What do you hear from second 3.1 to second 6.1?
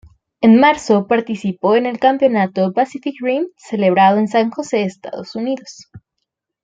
Rim" celebrado en San Jose, Estados Unidos.